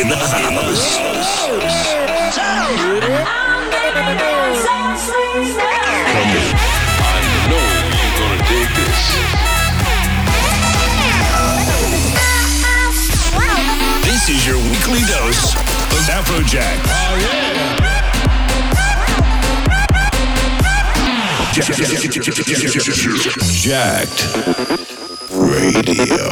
[0.00, 0.98] in the this.
[14.02, 16.80] This is your weekly dose of Afrojack.
[16.88, 17.54] Oh yeah.
[23.62, 24.20] Jacked
[25.30, 26.24] Radio.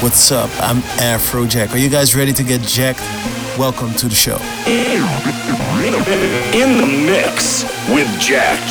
[0.00, 0.48] What's up?
[0.62, 1.74] I'm Afrojack.
[1.74, 3.02] Are you guys ready to get jacked?
[3.58, 4.38] Welcome to the show.
[6.54, 8.62] In the mix with Jack.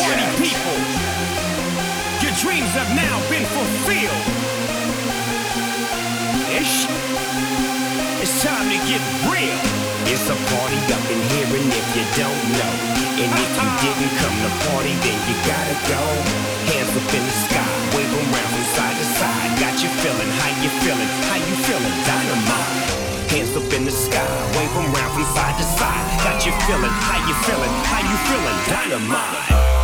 [0.00, 0.76] Party people,
[2.24, 4.24] your dreams have now been fulfilled.
[6.48, 6.88] Ish.
[8.24, 9.60] It's time to get real.
[10.08, 12.72] It's a party up in here, and if you don't know,
[13.20, 16.00] and if you didn't come to party, then you gotta go.
[16.72, 17.68] Hands up in the sky,
[18.00, 19.50] wave 'em round from side to side.
[19.60, 23.30] Got you feeling, how you feeling, how you feeling, dynamite.
[23.30, 26.06] Hands up in the sky, wave 'em round from side to side.
[26.24, 29.79] Got you feeling, how you feeling, how you feeling, dynamite.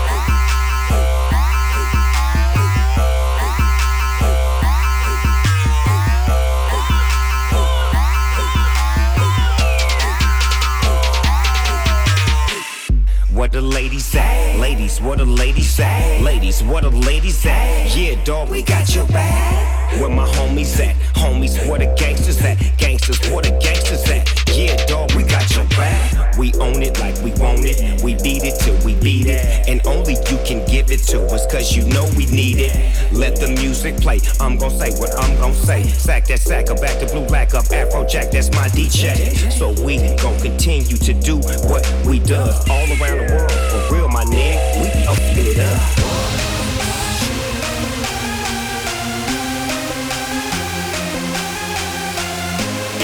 [13.46, 14.58] What the ladies say?
[14.58, 16.20] Ladies, what the ladies say?
[16.20, 17.88] Ladies, what the ladies say?
[17.94, 19.75] Yeah, dog, we got your back.
[20.00, 20.94] Where my homies at?
[21.14, 22.58] Homies, where the gangsters at?
[22.76, 24.28] Gangsters, where the gangsters at?
[24.54, 26.36] Yeah, dog, we got your back.
[26.36, 28.02] We own it like we want it.
[28.02, 29.68] We beat it till we beat it.
[29.68, 32.76] And only you can give it to us, cause you know we need it.
[33.10, 34.20] Let the music play.
[34.38, 35.82] I'm gonna say what I'm gonna say.
[35.84, 37.64] Sack that sack, I'm back to blue black up.
[37.64, 39.50] Afrojack, that's my DJ.
[39.50, 43.52] So we gon' continue to do what we does all around the world.
[43.72, 46.55] For real, my nigga, we up it up.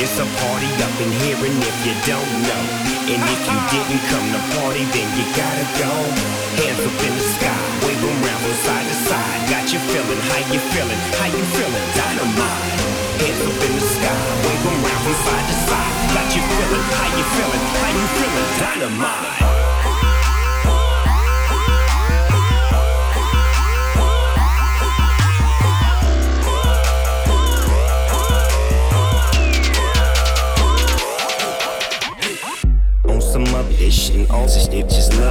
[0.02, 2.62] It's a party up in here, and if you don't know,
[3.06, 5.94] and if you didn't come to party, then you gotta go.
[6.58, 9.40] Hands up in the sky, wave 'em round from side to side.
[9.46, 12.66] Got you feeling, how you feeling, how you feeling, dynamite.
[13.22, 15.94] Hands up in the sky, wave 'em round from side to side.
[16.18, 19.51] Got you feeling, how you feeling, how you feeling, dynamite.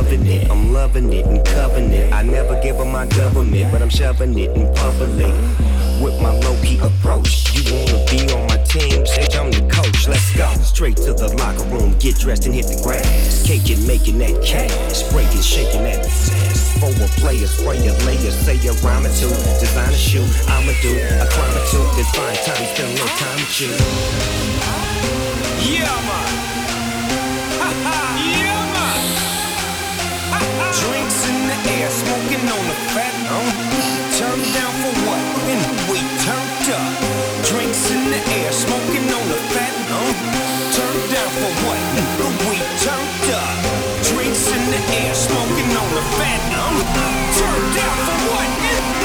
[0.02, 0.50] Loving it.
[0.50, 2.12] I'm loving it and covering it.
[2.12, 5.34] I never give up my government, but I'm shoving it in public.
[6.02, 9.06] With my low key approach, you wanna be on my team?
[9.06, 10.08] Say I'm the coach.
[10.08, 13.46] Let's go straight to the locker room, get dressed and hit the grass.
[13.46, 16.74] Caking, making that cash, breaking, shaking that ass.
[16.80, 19.30] For a player, spray a layer, say a rhyme or two.
[19.62, 21.86] Design a shoe, I'ma do a crime or two.
[22.18, 23.70] Find time, a little time with you.
[25.62, 26.51] Yeah, man.
[31.70, 33.14] Air, smoking on the fat.
[33.30, 33.40] Uh,
[34.18, 35.24] turn down for what?
[35.46, 36.94] When we turned up.
[37.46, 39.74] Drinks in the air, smoking on the fat.
[39.90, 40.14] Uh,
[40.76, 41.82] turn down for what?
[42.20, 43.58] When we turned up.
[44.10, 46.42] Drinks in the air, smoking on the fat.
[46.54, 46.72] Uh,
[47.38, 49.01] turn down for what?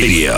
[0.00, 0.29] Radio.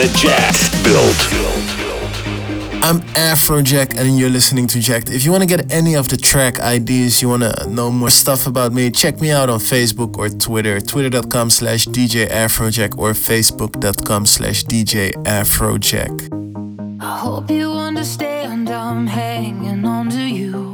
[0.00, 1.20] That Jack built.
[2.82, 5.10] I'm Afrojack and you're listening to Jacked.
[5.10, 8.08] If you want to get any of the track ideas, you want to know more
[8.08, 10.80] stuff about me, check me out on Facebook or Twitter.
[10.80, 16.14] Twitter.com slash DJ Afrojack or Facebook.com slash DJ Afrojack.
[17.02, 20.70] I hope you understand I'm hanging on to you.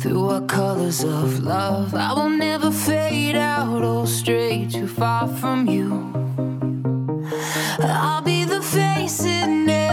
[0.00, 5.66] Through our colors of love, I will never fade out or stray too far from
[5.66, 5.93] you.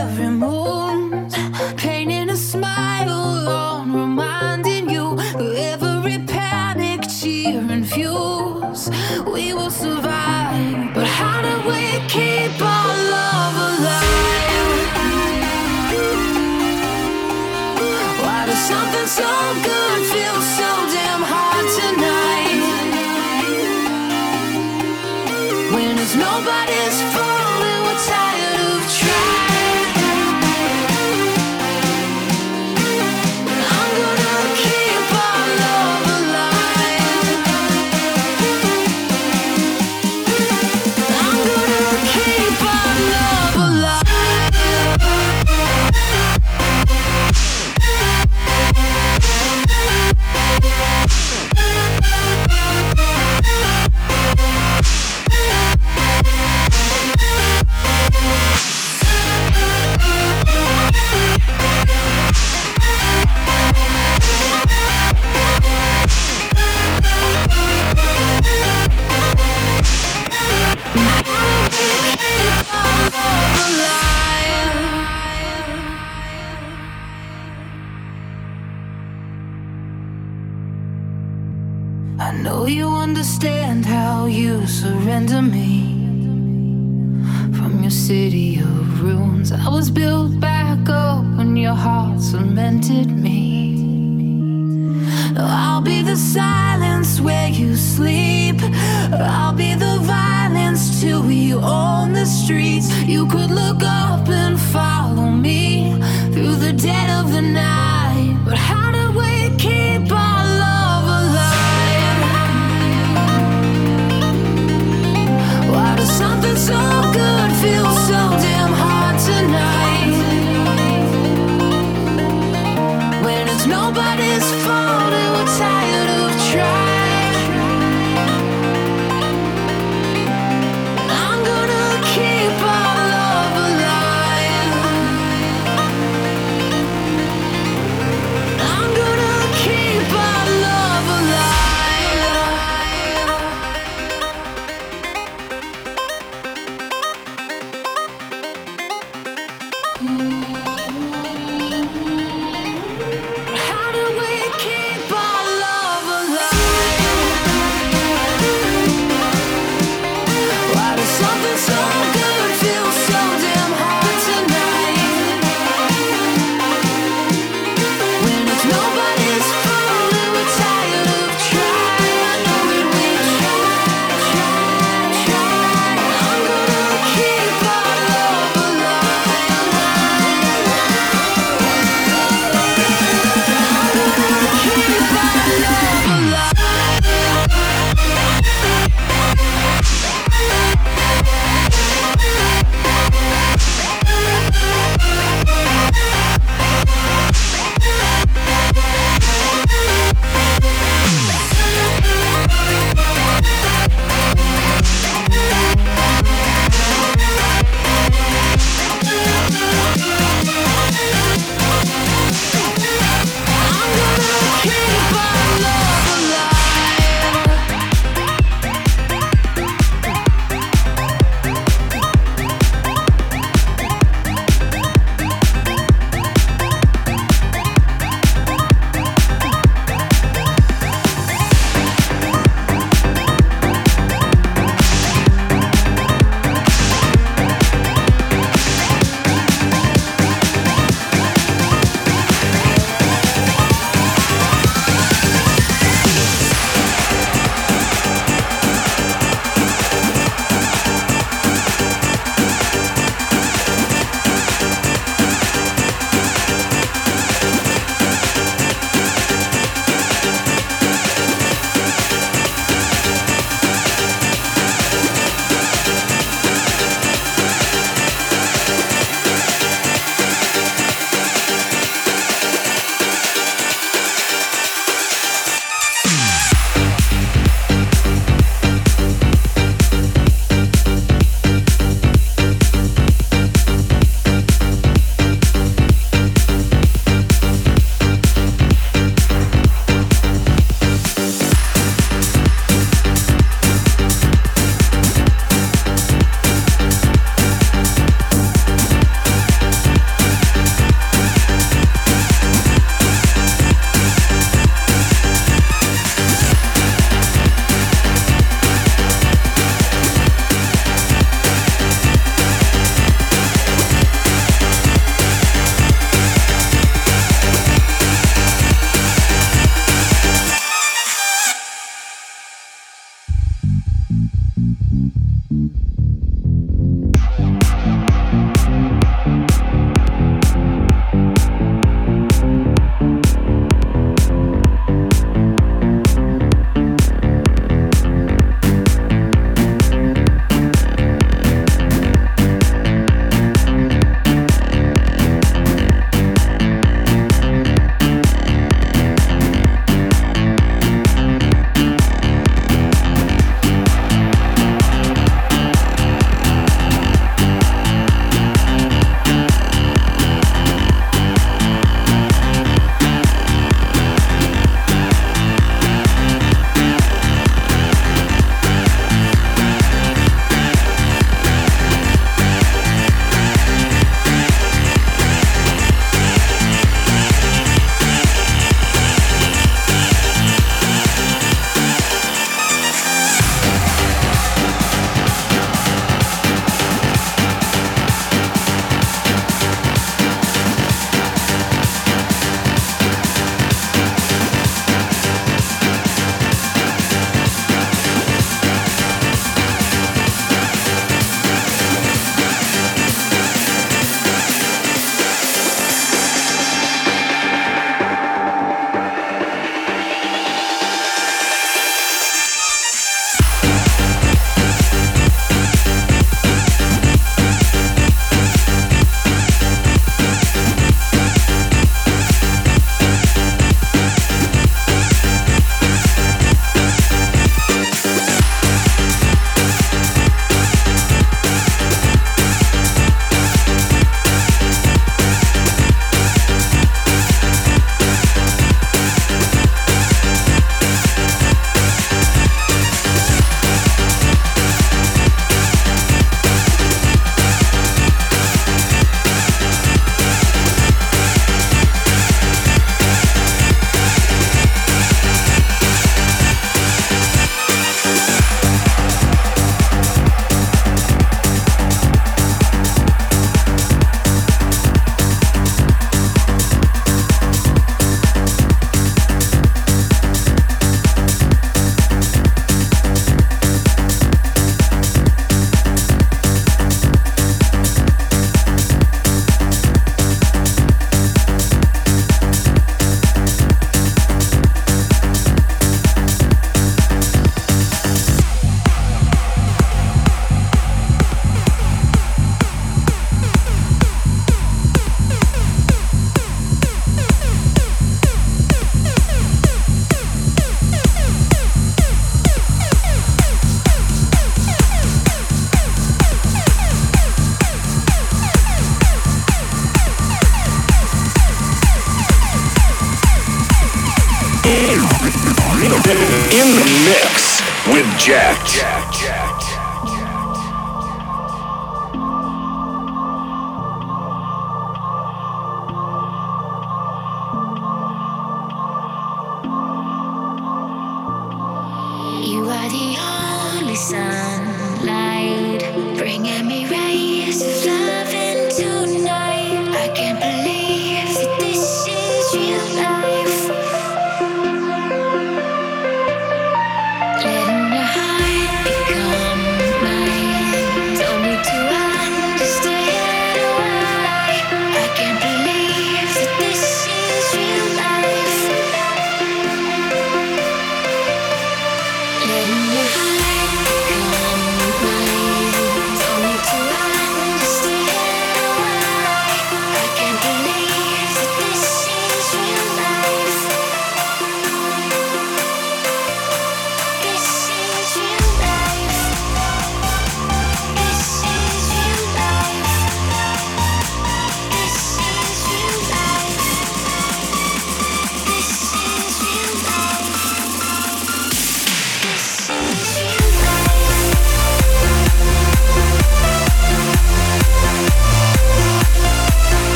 [0.00, 0.59] Every mood,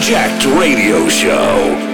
[0.00, 1.91] Jacked Radio Show.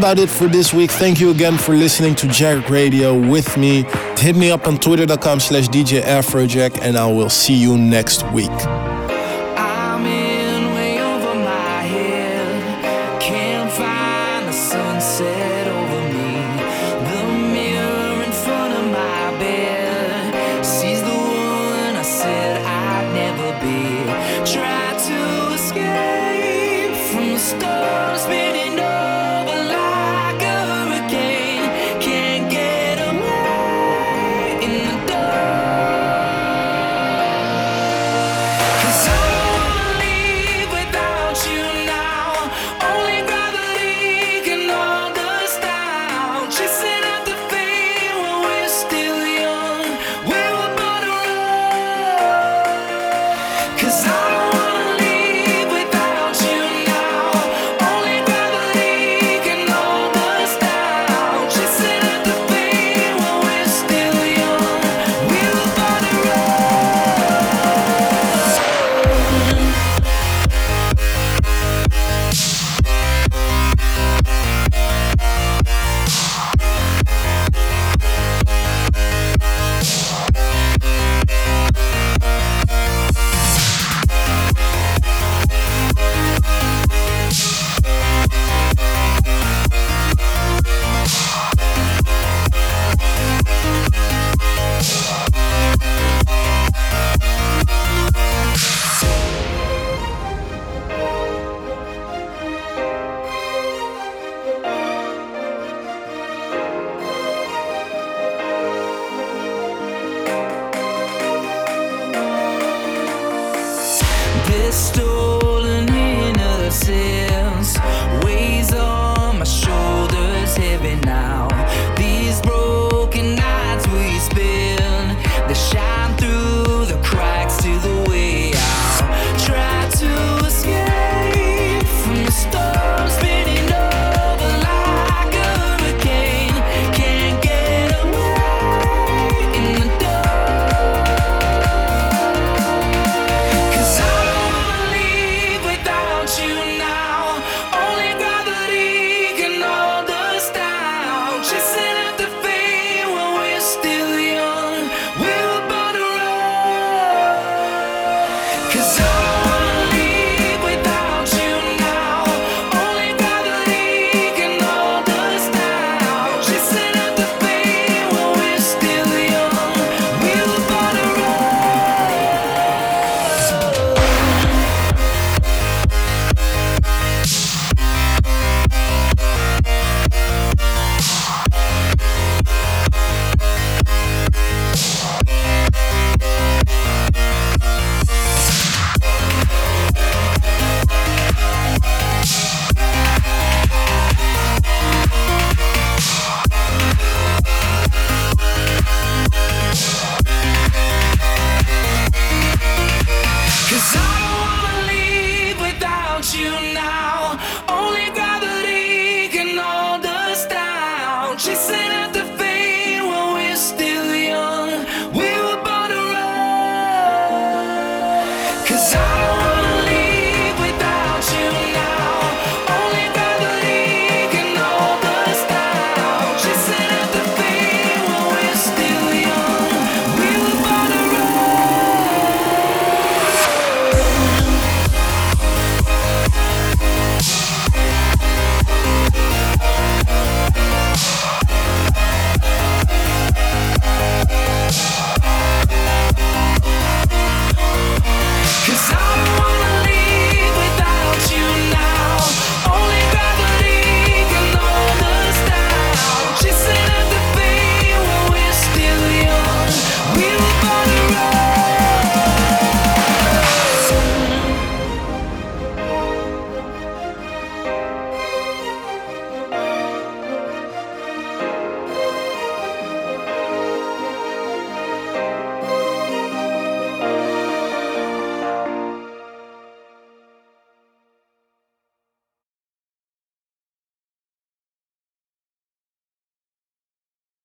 [0.00, 0.90] about it for this week.
[0.90, 3.82] Thank you again for listening to Jacked Radio with me.
[4.16, 8.48] Hit me up on twitter.com slash DJ Afrojack and I will see you next week.